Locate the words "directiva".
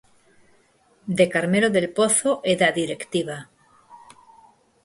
2.79-3.37